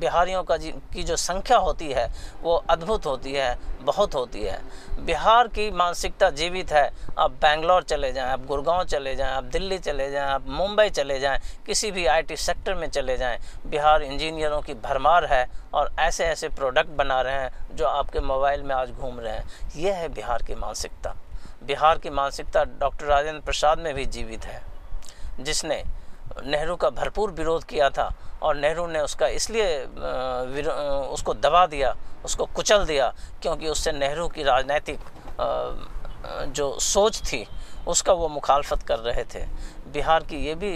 बिहारियों 0.00 0.42
का 0.42 0.56
की 0.56 1.02
जो 1.02 1.16
संख्या 1.16 1.56
होती 1.58 1.88
है, 1.88 2.06
वो 2.42 2.54
अद्भुत 2.70 3.06
होती 3.06 3.32
है, 3.32 3.58
बहुत 3.82 4.14
होती 4.14 4.42
है। 4.42 4.58
बिहार 5.00 5.48
की 5.48 5.70
मानसिकता 5.70 6.30
जीवित 6.30 6.72
है। 6.72 6.88
आप 7.18 7.30
बेंगलोर 7.42 7.82
चले 7.82 8.12
जाएँ, 8.12 8.30
आप 8.30 8.46
गुड़गांव 8.46 8.84
चले 8.84 9.14
जाएँ, 9.16 9.32
आप 9.32 9.44
दिल्ली 9.46 9.78
चले 9.78 10.10
जाएँ, 10.10 10.30
आप 10.30 10.48
मुंबई 10.48 10.88
चले 10.90 11.18
जाएँ, 11.20 11.40
किसी 11.66 11.90
भी 11.90 12.06
आईटी 12.06 12.36
सेक्टर 12.38 12.74
में 12.74 12.88
चले 12.88 13.16
जाएँ, 13.16 13.38
बिहार 13.66 14.02
इंजीनियरों 14.02 14.60
की 14.62 14.74
भरमार 14.74 15.24
है 15.24 15.46
और 15.74 15.94
ऐसे 15.98 16.24
ऐसे 16.24 16.48
प्रोडक्ट 16.50 16.96
बना 16.98 17.20
रहे 17.20 17.34
हैं, 17.34 17.76
जो 17.76 17.86
आपके 17.86 18.20
मोबाइल 18.22 18.62
में 18.62 18.74
आज 18.74 18.90
घूम 18.90 19.20
रहे 19.20 19.32
हैं। 19.32 19.44
यह 19.76 19.94
है 19.94 20.08
बिहार 20.08 20.42
की 20.42 20.54
मानसिकता। 20.54 21.14
बिहार 21.62 21.98
की 21.98 22.10
मानसिकता 22.10 22.64
डॉक्टर 22.80 23.06
राजेंद्र 23.06 23.40
प्रसाद 23.40 23.78
में 23.78 23.94
भी 23.94 24.04
जीवित 24.06 24.44
है, 24.44 24.62
जिसने 25.40 25.82
नेहरू 26.44 26.76
का 26.76 26.90
भरपूर 26.90 27.30
विरोध 27.30 27.64
किया 27.64 27.88
था 27.90 28.12
और 28.42 28.56
नेहरू 28.56 28.86
ने 28.86 29.00
उसका 29.00 29.26
इसलिए 29.28 29.84
उसको 31.12 31.34
दबा 31.36 31.64
दिया, 31.66 31.94
उसको 32.24 32.46
कुचल 32.46 32.84
दिया 32.86 33.12
क्योंकि 33.42 33.68
उससे 33.68 33.92
नेहरू 33.92 34.28
की 34.28 34.42
राजनैतिक 34.42 34.98
जो 36.48 36.78
सोच 36.80 37.20
थी, 37.22 37.46
उसका 37.88 38.12
वो 38.12 38.28
मुखालफत 38.28 38.82
कर 38.82 38.98
रहे 38.98 39.24
थे। 39.24 39.44
बिहार 39.92 40.24
की 40.24 40.36
ये 40.38 40.54
भी 40.54 40.72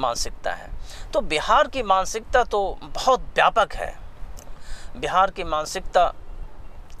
मानसिकता 0.00 0.52
है। 0.52 0.68
तो 1.12 1.20
बिहार 1.22 1.68
की 1.68 1.82
मानसिकता 1.82 2.42
तो 2.44 2.78
बहुत 2.84 3.20
व्यापक 3.34 3.72
है। 3.74 3.94
बिहार 4.96 5.30
की 5.30 5.44
मानसिकता 5.44 6.12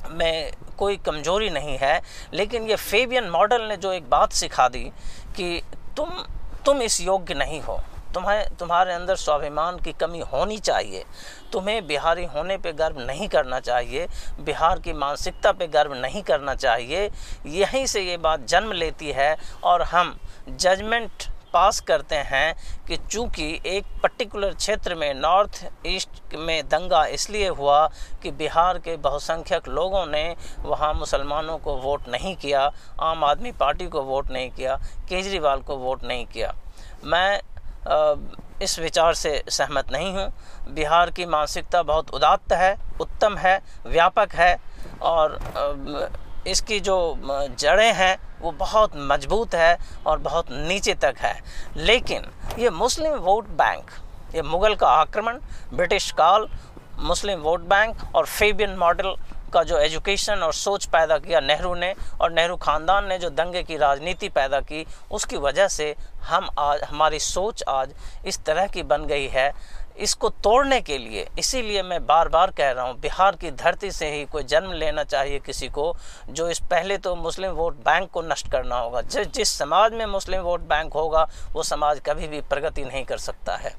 में 0.08 0.52
कोई 0.78 0.96
कमज़ोरी 0.96 1.50
नहीं 1.50 1.76
है, 1.78 2.00
लेकिन 2.34 2.68
ये 2.68 2.76
फेबियन 2.76 3.28
मॉडल 3.30 3.62
ने 3.62 3.76
जो 3.76 3.92
एक 3.92 4.08
बात 4.10 4.32
सिखा 4.32 4.68
दी 4.68 4.84
कि 5.36 5.62
तुम 5.96 6.10
तुम 6.66 6.82
इस 6.82 7.00
योग्य 7.00 7.34
नहीं 7.34 7.60
हो। 7.60 7.80
तुम्हें, 8.14 8.56
तुम्हारे 8.56 8.92
अंदर 8.92 9.16
स्वाभिमान 9.16 9.76
की 9.78 9.92
कमी 9.92 10.20
होनी 10.32 10.58
चाहिए। 10.58 11.04
तुम्हें 11.52 11.86
बिहारी 11.86 12.24
होने 12.24 12.56
पे 12.58 12.72
गर्व 12.72 12.98
नहीं 13.00 13.28
करना 13.28 13.60
चाहिए, 13.60 14.06
बिहार 14.40 14.78
की 14.78 14.92
मानसिकता 14.92 15.52
पे 15.52 15.66
गर्व 15.66 15.94
नहीं 15.94 16.22
करना 16.22 16.54
चाहिए। 16.54 17.10
यहीं 17.46 17.84
से 17.86 18.00
ये 18.00 18.16
बात 18.16 18.46
जन्म 18.46 18.72
लेती 18.72 19.12
है 19.12 19.36
और 19.64 19.82
हम 19.82 20.18
जजमेंट 20.48 21.28
पास 21.52 21.80
करते 21.80 22.16
हैं 22.26 22.54
कि 22.88 22.96
चूँकि 22.98 23.60
एक 23.66 23.84
पर्टिकुलर 24.02 24.54
क्षेत्र 24.54 24.94
में 24.94 25.12
नॉर्थ 25.14 25.64
ईस्ट 25.86 26.34
में 26.36 26.68
दंगा 26.68 27.04
इसलिए 27.08 27.48
हुआ 27.50 27.86
कि 28.22 28.30
बिहार 28.32 28.78
के 28.78 28.96
बहुसंख्यक 28.98 29.68
लोगों 29.68 30.04
ने 30.06 30.24
वहाँ 30.60 30.92
मुसलमानों 30.94 31.58
को 31.58 31.76
वोट 31.76 32.08
नहीं 32.08 32.34
किया, 32.36 32.70
आम 33.00 33.24
आदमी 33.24 33.52
पार्टी 33.52 33.86
को 33.86 34.02
वोट 34.02 34.30
नहीं 34.30 34.50
किया, 34.50 34.76
केजरीवाल 35.08 35.60
को 35.60 35.76
वोट 35.76 36.04
नहीं 36.04 36.26
किया। 36.26 36.54
मैं 37.04 37.40
इस 38.62 38.78
विचार 38.78 39.14
से 39.14 39.42
सहमत 39.50 39.92
नहीं 39.92 40.12
हूँ। 40.14 40.74
बिहार 40.74 41.10
की 41.10 41.26
मानसिकता 41.26 41.82
बहुत 41.82 42.10
उदात्त 42.14 42.52
है, 42.52 42.74
उत्तम 43.00 43.36
है, 43.38 43.60
व्यापक 43.86 44.34
है 44.34 44.56
और 45.02 45.38
इसकी 46.46 46.80
जो 46.80 46.98
जड़ें 47.60 47.92
हैं, 47.94 48.16
वो 48.40 48.50
बहुत 48.52 48.92
मज़बूत 48.96 49.54
है 49.54 49.76
और 50.06 50.18
बहुत 50.20 50.50
नीचे 50.50 50.94
तक 50.96 51.14
है। 51.18 51.34
लेकिन 51.76 52.26
ये 52.58 52.70
मुस्लिम 52.72 53.14
वोट 53.14 53.48
बैंक, 53.58 53.90
ये 54.34 54.42
मुग़ल 54.44 54.74
का 54.74 54.88
आक्रमण, 54.88 55.38
ब्रिटिश 55.72 56.10
काल, 56.12 56.48
मुस्लिम 57.00 57.40
वोट 57.40 57.60
बैंक 57.68 58.14
और 58.14 58.26
फेबियन 58.28 58.76
मॉडल 58.76 59.14
का 59.52 59.62
जो 59.62 59.78
एजुकेशन 59.78 60.42
और 60.42 60.52
सोच 60.52 60.84
पैदा 60.86 61.16
किया 61.18 61.40
नेहरू 61.40 61.74
ने 61.74 61.94
और 62.20 62.30
नेहरू 62.32 62.56
ख़ानदान 62.56 63.06
ने 63.06 63.18
जो 63.18 63.30
दंगे 63.30 63.62
की 63.62 63.76
राजनीति 63.76 64.28
पैदा 64.28 64.60
की, 64.60 64.84
उसकी 65.10 65.36
वजह 65.38 65.68
से 65.68 65.94
हम 66.24 66.48
आज 66.58 66.82
हमारी 66.82 67.18
सोच 67.18 67.62
आज 67.68 67.94
इस 68.26 68.38
तरह 68.44 68.66
की 68.66 68.82
बन 68.84 69.06
गई 69.06 69.26
है। 69.28 69.50
इसको 69.96 70.28
तोड़ने 70.38 70.80
के 70.80 70.96
लिए। 70.98 71.26
इसीलिए 71.38 71.82
मैं 71.82 72.04
बार 72.06 72.28
बार 72.28 72.50
कह 72.50 72.70
रहा 72.70 72.84
हूँ, 72.84 72.98
बिहार 73.00 73.36
की 73.36 73.50
धरती 73.52 73.90
से 73.90 74.10
ही 74.10 74.24
कोई 74.26 74.42
जन्म 74.44 74.72
लेना 74.72 75.04
चाहिए 75.04 75.38
किसी 75.40 75.68
को 75.68 75.94
जो 76.30 76.48
इस 76.48 76.60
पहले 76.60 76.98
तो 76.98 77.14
मुस्लिम 77.16 77.50
वोट 77.52 77.76
बैंक 77.84 78.10
को 78.10 78.22
नष्ट 78.22 78.50
करना 78.52 78.78
होगा। 78.78 79.00
जिस 79.02 79.26
जिस 79.28 79.56
समाज 79.58 79.94
में 79.94 80.04
मुस्लिम 80.08 80.40
वोट 80.40 80.60
बैंक 80.62 80.92
होगा, 80.92 81.26
वो 81.52 81.62
समाज 81.62 82.00
कभी 82.06 82.28
भी 82.28 82.40
प्रगति 82.42 82.84
नहीं 82.84 83.04
कर 83.04 83.18
सकता 83.18 83.56
है। 83.56 83.74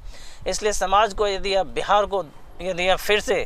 इसलिए 0.48 0.74
समाज 0.74 1.14
को 1.14 1.28
यदि 1.28 1.54
अब 1.56 1.74
बिहार 1.74 2.06
को 2.06 2.24
यदि 2.62 2.88
अब 2.88 2.98
फिर 3.00 3.20
से 3.22 3.46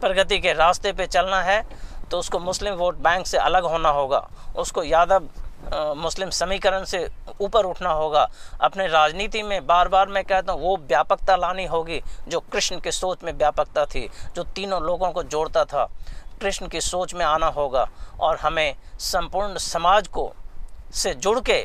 प्रगति 0.00 0.38
के 0.38 0.52
रास्ते 0.54 0.92
पर 0.92 1.06
चलना 1.06 1.42
है 1.42 1.62
तो 2.10 2.18
उसको 2.18 2.38
मुस्लिम 2.38 2.74
वोट 2.74 2.96
बैंक 2.98 3.26
से 3.26 3.38
अलग 3.38 3.64
होना 3.64 3.88
होगा। 3.90 4.28
उसको 4.56 4.82
यादव 4.84 5.28
मुस्लिम 5.72 6.30
समीकरण 6.30 6.84
से 6.84 7.06
ऊपर 7.40 7.64
उठना 7.64 7.90
होगा। 7.90 8.28
अपने 8.60 8.86
राजनीति 8.88 9.42
में 9.42 9.66
बार 9.66 9.88
बार 9.88 10.08
मैं 10.08 10.24
कहता 10.24 10.52
हूँ, 10.52 10.60
वो 10.60 10.76
व्यापकता 10.78 11.36
लानी 11.36 11.64
होगी 11.66 12.00
जो 12.28 12.40
कृष्ण 12.42 12.78
के 12.80 12.92
सोच 12.92 13.24
में 13.24 13.32
व्यापकता 13.32 13.84
थी, 13.86 14.08
जो 14.36 14.42
तीनों 14.46 14.82
लोगों 14.82 15.10
को 15.12 15.22
जोड़ता 15.24 15.64
था। 15.64 15.84
कृष्ण 16.40 16.68
की 16.68 16.80
सोच 16.80 17.14
में 17.14 17.24
आना 17.26 17.46
होगा 17.48 17.88
और 18.20 18.36
हमें 18.36 18.76
संपूर्ण 19.00 19.58
समाज 19.58 20.08
को, 20.08 20.32
से 20.92 21.14
जुड़ 21.14 21.38
के 21.40 21.60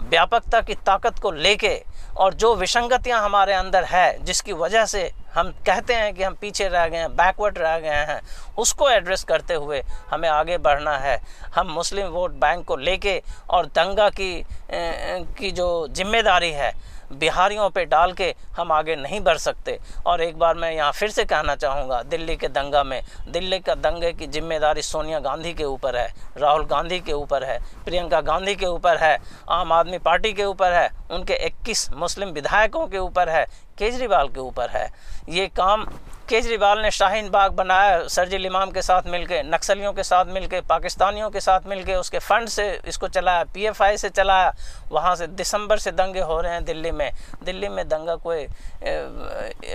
व्यापकता 0.00 0.60
की 0.60 0.74
ताकत 0.76 1.18
को 1.18 1.30
लेके 1.32 1.82
और 2.16 2.34
जो 2.34 2.54
विसंगतियाँ 2.56 3.22
हमारे 3.22 3.52
अंदर 3.54 3.84
है, 3.84 4.24
जिसकी 4.24 4.52
वजह 4.54 4.86
से 4.86 5.10
हम 5.34 5.50
कहते 5.66 5.94
हैं 5.94 6.12
कि 6.14 6.22
हम 6.22 6.34
पीछे 6.40 6.68
रह 6.68 6.86
गए 6.88 6.98
हैं 6.98 7.10
बैकवर्ड 7.16 7.58
रह 7.58 7.78
गए 7.80 8.04
हैं। 8.08 8.20
उसको 8.58 8.88
एड्रेस 8.90 9.24
करते 9.24 9.54
हुए 9.56 9.82
हमें 10.10 10.28
आगे 10.28 10.58
बढ़ना 10.60 10.96
है। 10.98 11.20
हम 11.54 11.72
मुस्लिम 11.72 12.06
वोट 12.08 12.32
बैंक 12.40 12.66
को 12.66 12.76
लेके 12.78 13.20
और 13.50 13.66
दंगा 13.68 14.08
की 14.10 14.44
की 14.72 15.50
जो 15.52 15.86
ज़िम्मेदारी 15.88 16.50
है, 16.52 16.72
बिहारियों 17.14 17.68
पे 17.70 17.84
डाल 17.84 18.12
के 18.12 18.34
हम 18.56 18.72
आगे 18.72 18.94
नहीं 18.96 19.20
बढ़ 19.20 19.36
सकते। 19.38 19.78
और 20.06 20.20
एक 20.22 20.38
बार 20.38 20.54
मैं 20.56 20.70
यहाँ 20.72 20.92
फिर 20.92 21.10
से 21.10 21.24
कहना 21.24 21.54
चाहूँगा, 21.56 22.02
दिल्ली 22.04 22.36
के 22.36 22.48
दंगा 22.48 22.82
में, 22.84 23.02
दिल्ली 23.28 23.58
का 23.58 23.74
दंगे 23.76 24.12
की 24.12 24.26
ज़िम्मेदारी 24.28 24.82
सोनिया 24.82 25.18
गांधी 25.20 25.52
के 25.54 25.64
ऊपर 25.64 25.96
है, 25.96 26.08
राहुल 26.36 26.64
गांधी 26.66 27.00
के 27.00 27.12
ऊपर 27.12 27.44
है, 27.44 27.58
प्रियंका 27.84 28.20
गांधी 28.22 28.54
के 28.54 28.66
ऊपर 28.66 28.96
है, 28.96 29.18
आम 29.50 29.72
आदमी 29.72 29.98
पार्टी 30.00 30.32
के 30.32 30.44
ऊपर 30.44 30.72
है, 30.72 30.88
उनके 31.10 31.34
21 31.46 31.88
मुस्लिम 31.94 32.28
विधायकों 32.30 32.86
के 32.86 32.98
ऊपर 32.98 33.28
है। 33.28 33.46
केजरीवाल 33.78 34.28
के 34.28 34.40
ऊपर 34.40 34.70
है। 34.70 34.90
ये 35.28 35.46
काम 35.48 35.84
केजरीवाल 36.28 36.78
ने 36.78 36.90
शाहीन 36.90 37.28
बाग 37.30 37.52
बनाया, 37.52 38.06
सरजिल 38.08 38.46
इमाम 38.46 38.70
के 38.70 38.82
साथ 38.82 39.06
मिलके, 39.06 39.42
नक्सलियों 39.42 39.92
के 39.92 40.02
साथ 40.02 40.24
मिलके, 40.24 40.60
पाकिस्तानियों 40.60 41.30
के 41.30 41.40
साथ 41.40 41.66
मिलके, 41.66 41.94
उसके 41.94 42.18
फंड 42.18 42.48
से 42.48 42.70
इसको 42.86 43.08
चलाया, 43.08 43.44
पीएफआई 43.44 43.96
से 43.96 44.08
चलाया। 44.08 44.54
वहाँ 44.90 45.14
से 45.16 45.26
दिसंबर 45.26 45.78
से 45.78 45.92
दंगे 45.92 46.20
हो 46.20 46.40
रहे 46.40 46.52
हैं 46.52 46.64
दिल्ली 46.64 46.90
में। 46.90 47.10
दिल्ली 47.44 47.68
में 47.68 47.88
दंगा 47.88 48.16
कोई 48.16 48.46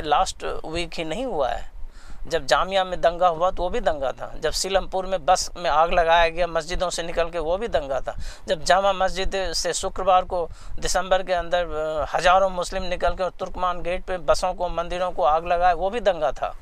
लास्ट 0.03 0.43
वीक 0.65 0.93
ही 0.93 1.03
नहीं 1.03 1.25
हुआ 1.25 1.49
है। 1.49 1.78
जब 2.21 2.45
जामिया 2.45 2.83
में 2.83 2.99
दंगा 3.01 3.27
हुआ 3.27 3.49
तो 3.51 3.63
वो 3.63 3.69
भी 3.69 3.79
दंगा 3.79 4.11
था। 4.11 4.31
जब 4.41 4.51
सीलमपुर 4.51 5.05
में 5.05 5.25
बस 5.25 5.49
में 5.57 5.69
आग 5.69 5.93
लगाया 5.93 6.29
गया, 6.29 6.47
मस्जिदों 6.47 6.89
से 6.89 7.03
निकल 7.03 7.29
के 7.29 7.39
वो 7.39 7.57
भी 7.57 7.67
दंगा 7.67 7.99
था। 7.99 8.15
जब 8.47 8.63
जामा 8.63 8.93
मस्जिद 8.93 9.35
से 9.53 9.73
शुक्रवार 9.73 10.25
को 10.25 10.47
दिसंबर 10.79 11.23
के 11.23 11.33
अंदर 11.33 12.07
हज़ारों 12.13 12.49
मुस्लिम 12.49 12.83
निकल 12.83 13.15
के 13.15 13.23
और 13.23 13.31
तुर्कमान 13.39 13.81
गेट 13.81 14.03
पे 14.05 14.17
बसों 14.19 14.53
को, 14.53 14.69
मंदिरों 14.69 15.11
को 15.11 15.23
आग 15.23 15.47
लगाया, 15.47 15.73
वो 15.73 15.89
भी 15.89 15.99
दंगा 15.99 16.31
था। 16.31 16.53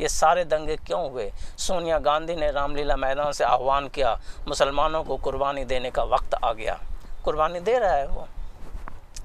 ये 0.00 0.08
सारे 0.08 0.44
दंगे 0.44 0.76
क्यों 0.76 1.10
हुए? 1.10 1.30
सोनिया 1.58 1.98
गांधी 1.98 2.36
ने 2.36 2.50
रामलीला 2.50 2.96
मैदान 2.96 3.32
से 3.32 3.44
आह्वान 3.44 3.88
किया, 3.88 4.18
मुसलमानों 4.48 5.02
को 5.04 5.16
कुर्बानी 5.16 5.64
देने 5.64 5.90
का 5.90 6.02
वक्त 6.04 6.34
आ 6.34 6.52
गया। 6.52 6.78
कुर्बानी 7.24 7.60
दे 7.60 7.78
रहा 7.78 7.92
है 7.92 8.06
वो? 8.06 8.26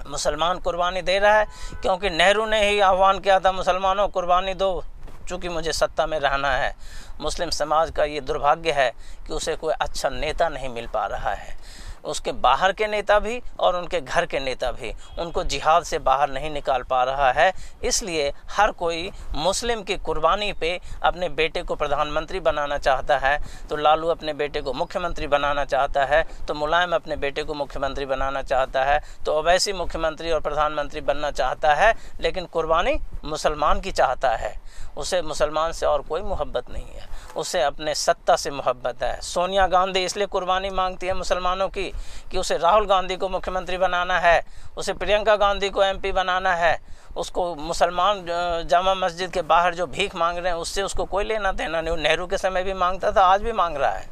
मुसलमान 0.07 0.59
कुर्बानी 0.59 1.01
दे 1.01 1.17
रहा 1.19 1.37
है, 1.39 1.45
क्योंकि 1.81 2.09
नेहरू 2.09 2.45
ने 2.45 2.69
ही 2.69 2.79
आह्वान 2.79 3.19
किया 3.19 3.39
था, 3.39 3.51
मुसलमानों 3.51 4.07
कुर्बानी 4.07 4.53
दो। 4.53 4.83
चूँकि 5.27 5.49
मुझे 5.49 5.73
सत्ता 5.73 6.05
में 6.07 6.19
रहना 6.19 6.51
है, 6.51 6.73
मुस्लिम 7.21 7.49
समाज 7.49 7.91
का 7.91 8.03
ये 8.03 8.21
दुर्भाग्य 8.21 8.71
है 8.71 8.91
कि 9.27 9.33
उसे 9.33 9.55
कोई 9.55 9.73
अच्छा 9.73 10.09
नेता 10.09 10.49
नहीं 10.49 10.69
मिल 10.69 10.87
पा 10.87 11.05
रहा 11.05 11.33
है। 11.33 11.57
उसके 12.05 12.31
बाहर 12.31 12.71
के 12.71 12.87
नेता 12.87 13.19
भी 13.19 13.41
और 13.59 13.75
उनके 13.75 14.01
घर 14.01 14.25
के 14.25 14.39
नेता 14.39 14.71
भी। 14.71 14.93
उनको 15.19 15.43
जिहाद 15.43 15.83
से 15.83 15.99
बाहर 15.99 16.29
नहीं 16.29 16.49
निकाल 16.49 16.83
पा 16.83 17.03
रहा 17.03 17.31
है। 17.31 17.51
इसलिए 17.83 18.31
हर 18.51 18.71
कोई 18.71 19.11
मुस्लिम 19.35 19.81
की 19.83 19.97
कुर्बानी 19.97 20.51
पे 20.53 20.79
अपने 21.03 21.29
बेटे 21.29 21.63
को 21.63 21.75
प्रधानमंत्री 21.75 22.39
बनाना 22.39 22.77
चाहता 22.77 23.17
है। 23.17 23.37
तो 23.69 23.75
लालू 23.75 24.07
अपने 24.07 24.33
बेटे 24.33 24.61
को 24.61 24.73
मुख्यमंत्री 24.73 25.27
बनाना 25.27 25.65
चाहता 25.65 26.05
है। 26.05 26.23
तो 26.47 26.53
मुलायम 26.53 26.95
अपने 26.95 27.15
बेटे 27.15 27.43
को 27.43 27.53
मुख्यमंत्री 27.53 28.05
बनाना 28.05 28.41
चाहता 28.41 28.83
है। 28.83 28.99
तो 29.25 29.37
अवैसी 29.37 29.73
मुख्यमंत्री 29.73 30.31
और 30.31 30.41
प्रधानमंत्री 30.41 31.01
बनना 31.01 31.31
चाहता 31.31 31.73
है, 31.73 31.93
लेकिन 32.21 32.45
कुर्बानी 32.45 32.97
मुसलमान 33.25 33.81
की 33.81 33.91
चाहता 33.91 34.35
है। 34.35 34.53
उसे 34.97 35.21
मुसलमान 35.21 35.71
से 35.71 35.85
और 35.85 36.01
कोई 36.01 36.21
मोहब्बत 36.21 36.69
नहीं 36.69 36.85
है। 36.85 37.07
उसे 37.35 37.61
अपने 37.61 37.93
सत्ता 37.95 38.35
से 38.35 38.51
मोहब्बत 38.51 39.03
है। 39.03 39.19
सोनिया 39.21 39.67
गांधी 39.67 40.03
इसलिए 40.05 40.27
कुर्बानी 40.27 40.69
मांगती 40.69 41.07
है 41.07 41.13
मुसलमानों 41.13 41.67
की 41.69 41.91
कि 42.31 42.37
उसे 42.37 42.57
राहुल 42.57 42.85
गांधी 42.85 43.15
को 43.15 43.29
मुख्यमंत्री 43.29 43.77
बनाना 43.77 44.19
है, 44.19 44.41
उसे 44.77 44.93
प्रियंका 44.93 45.35
गांधी 45.35 45.69
को 45.69 45.83
एमपी 45.83 46.11
बनाना 46.11 46.53
है, 46.53 46.79
उसको 47.17 47.53
मुसलमान 47.55 48.25
जामा 48.69 48.93
मस्जिद 48.95 49.31
के 49.31 49.41
बाहर 49.41 49.75
जो 49.75 49.87
भीख 49.87 50.15
मांग 50.15 50.37
रहे 50.37 50.47
हैं, 50.47 50.59
उससे 50.59 50.83
उसको 50.83 51.05
कोई 51.05 51.23
लेना 51.23 51.51
देना 51.51 51.81
नहीं। 51.81 51.97
नेहरू 51.97 52.27
के 52.27 52.37
समय 52.37 52.63
भी 52.63 52.73
माँगता 52.73 53.11
था, 53.11 53.25
आज 53.25 53.41
भी 53.41 53.51
मांग 53.51 53.77
रहा 53.77 53.91
है। 53.91 54.07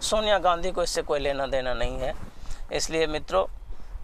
सोनिया 0.00 0.38
गांधी 0.38 0.70
को 0.70 0.82
इससे 0.82 1.02
कोई 1.02 1.18
लेना 1.18 1.46
देना 1.46 1.74
नहीं 1.74 1.98
है। 1.98 2.14
इसलिए 2.72 3.06
मित्रों, 3.06 3.46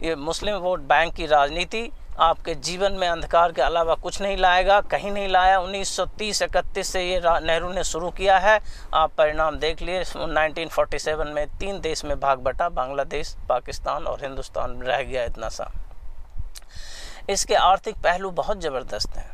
ये 0.01 0.15
मुस्लिम 0.17 0.57
वोट 0.57 0.81
बैंक 0.81 1.15
की 1.15 1.27
राजनीति 1.27 1.91
आपके 2.19 2.55
जीवन 2.55 2.93
में 2.93 3.07
अंधकार 3.09 3.53
के 3.53 3.63
अलावा 3.63 3.95
कुछ 3.95 4.21
नहीं 4.23 4.37
लाएगा, 4.37 4.81
कहीं 4.83 5.11
नहीं 5.11 5.29
लाया। 5.29 5.59
1930 5.59 6.43
इकतीस 6.43 6.89
से 6.89 7.03
ये 7.03 7.21
नेहरू 7.25 7.73
ने 7.73 7.85
शुरू 7.85 8.11
किया 8.11 8.39
है। 8.39 8.59
आप 8.95 9.13
परिणाम 9.19 9.57
देख 9.57 9.83
लिए। 9.83 10.03
1947 10.05 11.33
में 11.35 11.47
तीन 11.59 11.81
देश 11.81 12.05
में 12.05 12.19
भाग 12.21 12.39
बटा, 12.39 12.69
बांग्लादेश, 12.69 13.35
पाकिस्तान 13.49 14.05
और 14.05 14.25
हिंदुस्तान 14.25 14.81
रह 14.83 15.03
गया 15.03 15.25
इतना 15.25 15.49
सा। 15.49 15.71
इसके 17.31 17.55
आर्थिक 17.55 17.97
पहलू 17.97 18.31
बहुत 18.33 18.61
ज़बरदस्त 18.61 19.17
हैं। 19.17 19.31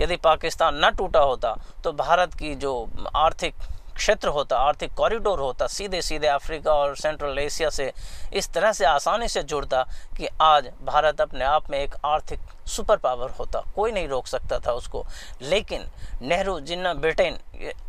यदि 0.00 0.16
पाकिस्तान 0.16 0.84
न 0.84 0.90
टूटा 0.90 1.20
होता 1.20 1.54
तो 1.84 1.92
भारत 1.92 2.34
की 2.34 2.54
जो 2.54 2.88
आर्थिक 3.16 3.54
क्षेत्र 4.00 4.28
होता, 4.28 4.56
आर्थिक 4.58 4.92
कॉरिडोर 4.94 5.38
होता 5.40 5.66
सीधे 5.68 6.00
सीधे 6.02 6.26
अफ्रीका 6.26 6.72
और 6.72 6.96
सेंट्रल 6.96 7.38
एशिया 7.38 7.70
से 7.70 7.92
इस 8.32 8.48
तरह 8.52 8.72
से 8.72 8.84
आसानी 8.86 9.28
से 9.28 9.42
जुड़ता 9.42 9.82
कि 10.16 10.28
आज 10.42 10.70
भारत 10.82 11.20
अपने 11.20 11.44
आप 11.44 11.70
में 11.70 11.78
एक 11.78 11.94
आर्थिक 12.04 12.40
सुपर 12.68 12.96
पावर 12.96 13.30
होता। 13.38 13.60
कोई 13.76 13.92
नहीं 13.92 14.08
रोक 14.08 14.26
सकता 14.26 14.58
था 14.58 14.72
उसको। 14.72 15.04
लेकिन 15.42 15.84
नेहरू 16.22 16.58
जिन्ना 16.62 16.94
ब्रिटेन 16.96 17.38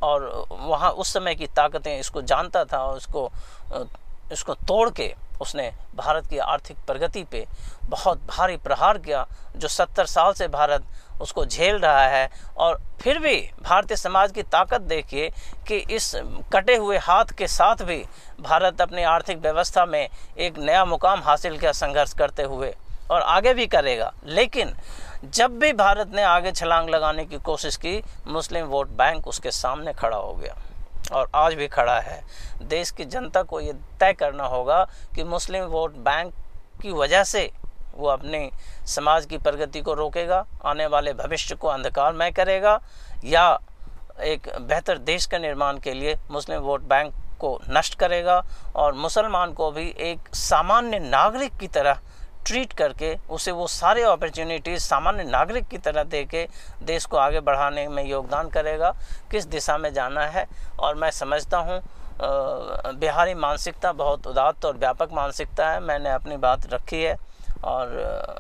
और 0.04 0.30
वहाँ 0.52 0.92
उस 0.92 1.14
समय 1.14 1.36
की 1.36 1.48
ताकतें 1.48 1.98
इसको 2.00 2.22
जानता 2.24 2.64
था 2.66 2.84
और 2.84 2.98
उसको 2.98 3.30
इसको 4.32 4.54
तोड़ 4.68 4.90
के 4.90 5.14
उसने 5.42 5.72
भारत 5.96 6.28
की 6.28 6.38
आर्थिक 6.38 6.78
प्रगति 6.88 7.24
पे 7.32 7.46
बहुत 7.86 8.20
भारी 8.28 8.58
प्रहार 8.58 8.98
किया, 8.98 9.26
जो 9.58 9.68
सत्तर 9.68 10.06
साल 10.06 10.34
से 10.34 10.48
भारत 10.48 10.84
उसको 11.22 11.46
झेल 11.46 11.76
रहा 11.76 12.06
है 12.08 12.30
और 12.58 12.80
फिर 13.02 13.20
भी 13.20 13.36
भारतीय 13.64 13.98
समाज 13.98 14.32
की 14.32 14.44
ताकत 14.44 14.82
देखिए 14.82 15.30
कि 15.68 15.78
इस 15.90 16.12
कटे 16.54 16.76
हुए 16.76 16.98
हाथ 16.98 17.34
के 17.38 17.48
साथ 17.48 17.84
भी 17.84 18.04
भारत 18.40 18.82
अपनी 18.82 19.04
आर्थिक 19.04 19.38
व्यवस्था 19.38 19.86
में 19.86 20.08
एक 20.38 20.58
नया 20.60 20.86
मुकाम 20.86 21.22
हासिल 21.22 21.58
किया 21.58 21.72
संघर्ष 21.72 22.14
करते 22.14 22.44
हुए 22.44 22.74
और 23.12 23.22
आगे 23.22 23.54
भी 23.54 23.68
करेगा। 23.68 24.14
लेकिन 24.26 24.74
जब 25.26 25.58
भी 25.60 25.72
भारत 25.74 26.12
ने 26.16 26.24
आगे 26.24 26.52
छलांग 26.52 26.90
लगाने 26.90 27.26
की 27.26 27.38
कोशिश 27.38 27.76
की, 27.76 28.02
मुस्लिम 28.28 28.66
वोट 28.66 28.88
बैंक 28.90 29.28
उसके 29.28 29.52
सामने 29.52 29.94
खड़ा 29.94 30.18
हो 30.18 30.34
गया 30.34 30.56
और 31.14 31.30
आज 31.36 31.54
भी 31.54 31.68
खड़ा 31.68 32.00
है। 32.00 32.22
देश 32.62 32.92
की 32.92 33.06
जनता 33.06 33.42
को 33.44 33.60
ये 33.60 33.74
तय 34.00 34.14
करना 34.14 34.44
होगा 34.44 34.84
कि 35.16 35.24
मुस्लिम 35.24 35.64
वोट 35.64 35.96
बैंक 35.98 36.34
की 36.82 36.92
वजह 36.92 37.24
से 37.24 37.50
वो 37.96 38.08
अपने 38.08 38.50
समाज 38.88 39.26
की 39.26 39.38
प्रगति 39.38 39.82
को 39.82 39.94
रोकेगा, 39.94 40.46
आने 40.66 40.86
वाले 40.88 41.14
भविष्य 41.16 41.56
को 41.56 41.68
अंधकारमय 41.68 42.32
करेगा, 42.32 42.80
या 43.26 43.60
एक 44.22 44.48
बेहतर 44.62 44.98
देश 45.00 45.26
के 45.26 45.40
निर्माण 45.40 45.78
के 45.80 45.94
लिए 45.94 46.16
मुस्लिम 46.32 46.60
वोट 46.62 46.82
बैंक 46.84 47.14
को 47.40 47.60
नष्ट 47.70 47.96
करेगा 48.00 48.42
और 48.76 48.94
मुसलमान 48.94 49.54
को 49.54 49.72
भी 49.72 49.88
एक 50.02 50.36
सामान्य 50.36 51.00
नागरिक 51.00 51.58
की 51.60 51.68
तरह 51.70 52.00
ट्रीट 52.46 52.74
करके 52.74 53.16
उसे 53.30 53.52
वो 53.52 53.66
सारे 53.68 54.04
अपॉर्चुनिटीज़ 54.04 54.82
सामान्य 54.82 55.24
नागरिक 55.24 55.68
की 55.68 55.78
तरह 55.78 56.04
दे 56.04 56.24
के 56.26 56.48
देश 56.84 57.06
को 57.06 57.18
आगे 57.18 57.40
बढ़ाने 57.40 57.88
में 57.88 58.04
योगदान 58.04 58.50
करेगा। 58.50 58.92
किस 59.32 59.46
दिशा 59.48 59.78
में 59.78 59.92
जाना 59.94 60.26
है? 60.26 60.48
और 60.80 60.96
मैं 60.96 61.12
समझता 61.12 61.58
हूँ 61.58 61.82
बिहारी 63.00 63.34
मानसिकता 63.36 63.92
बहुत 63.94 64.28
उदात्त 64.28 64.66
और 64.66 64.78
व्यापक 64.78 65.14
मानसिकता 65.14 65.70
है। 65.70 65.80
मैंने 65.80 66.10
अपनी 66.12 66.38
बात 66.38 66.74
रखी 66.74 67.02
है। 67.04 67.16
और 67.64 68.40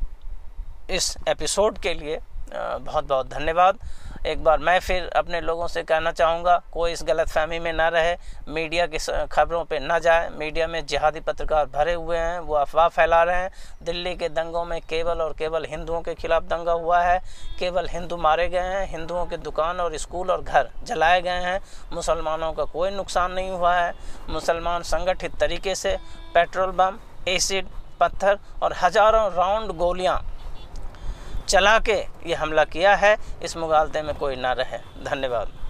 इस 0.89 1.15
एपिसोड 1.27 1.77
के 1.77 1.93
लिए 1.93 2.19
बहुत 2.53 3.07
बहुत 3.07 3.29
धन्यवाद। 3.29 3.79
एक 4.27 4.43
बार 4.43 4.57
मैं 4.59 4.79
फिर 4.79 5.07
अपने 5.17 5.39
लोगों 5.41 5.67
से 5.67 5.81
कहना 5.83 6.11
चाहूँगा, 6.11 6.57
कोई 6.73 6.91
इस 6.91 7.03
गलत 7.03 7.29
फहमी 7.29 7.59
में 7.59 7.71
ना 7.73 7.87
रहे, 7.87 8.15
मीडिया 8.47 8.85
की 8.87 8.97
खबरों 9.31 9.63
पे 9.65 9.79
ना 9.79 9.97
जाए। 9.99 10.29
मीडिया 10.29 10.67
में 10.67 10.85
जिहादी 10.85 11.19
पत्रकार 11.19 11.65
भरे 11.65 11.93
हुए 11.93 12.17
हैं, 12.17 12.39
वो 12.39 12.55
अफवाह 12.55 12.87
फैला 12.87 13.23
रहे 13.23 13.35
हैं। 13.35 13.51
दिल्ली 13.83 14.15
के 14.15 14.29
दंगों 14.29 14.65
में 14.65 14.79
केवल 14.81 15.21
और 15.21 15.33
केवल 15.33 15.65
हिंदुओं 15.65 16.01
के 16.01 16.15
खिलाफ 16.15 16.43
दंगा 16.43 16.71
हुआ 16.71 17.01
है। 17.01 17.19
केवल 17.59 17.87
हिंदू 17.89 18.17
मारे 18.17 18.47
गए 18.49 18.59
हैं, 18.59 18.87
हिंदुओं 18.87 19.25
के 19.25 19.37
दुकान 19.39 19.79
और 19.79 19.97
स्कूल 19.97 20.31
और 20.31 20.41
घर 20.41 20.69
जलाए 20.83 21.21
गए 21.21 21.41
हैं। 21.41 21.59
मुसलमानों 21.93 22.53
का 22.53 22.63
कोई 22.67 22.91
नुकसान 22.91 23.31
नहीं 23.31 23.51
हुआ 23.51 23.75
है। 23.75 23.93
मुसलमान 24.29 24.83
संगठित 24.83 25.39
तरीके 25.39 25.75
से 25.75 25.97
पेट्रोल 26.33 26.71
बम, 26.71 26.99
एसिड 27.27 27.67
पत्थर 28.01 28.39
और 28.63 28.73
हज़ारों 28.81 29.29
राउंड 29.33 29.71
गोलियाँ 29.77 30.19
चला 31.47 31.77
के 31.79 31.97
ये 32.25 32.35
हमला 32.35 32.63
किया 32.65 32.95
है। 32.95 33.15
इस 33.43 33.57
मुगालते 33.57 34.01
में 34.01 34.13
कोई 34.17 34.35
ना 34.35 34.51
रहे। 34.53 34.77
धन्यवाद। 35.05 35.60